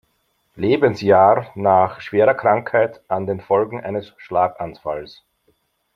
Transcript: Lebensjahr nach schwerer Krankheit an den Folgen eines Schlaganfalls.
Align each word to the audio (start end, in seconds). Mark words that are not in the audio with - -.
Lebensjahr 0.55 1.51
nach 1.53 1.99
schwerer 2.01 2.33
Krankheit 2.33 3.01
an 3.07 3.27
den 3.27 3.39
Folgen 3.39 3.81
eines 3.83 4.13
Schlaganfalls. 4.17 5.21